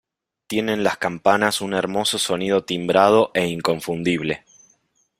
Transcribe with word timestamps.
Tienen 0.47 0.83
las 0.83 0.97
campanas 0.97 1.61
un 1.61 1.75
hermoso 1.75 2.17
sonido 2.17 2.65
timbrado 2.65 3.29
e 3.35 3.45
inconfundible. 3.45 4.43